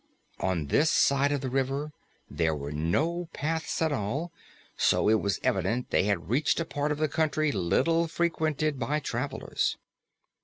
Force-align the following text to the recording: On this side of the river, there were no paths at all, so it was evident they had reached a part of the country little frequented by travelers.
On 0.39 0.65
this 0.65 0.89
side 0.89 1.31
of 1.31 1.41
the 1.41 1.49
river, 1.51 1.91
there 2.27 2.55
were 2.55 2.71
no 2.71 3.29
paths 3.33 3.83
at 3.83 3.91
all, 3.91 4.31
so 4.75 5.07
it 5.09 5.21
was 5.21 5.39
evident 5.43 5.91
they 5.91 6.05
had 6.05 6.27
reached 6.27 6.59
a 6.59 6.65
part 6.65 6.91
of 6.91 6.97
the 6.97 7.07
country 7.07 7.51
little 7.51 8.07
frequented 8.07 8.79
by 8.79 8.99
travelers. 8.99 9.77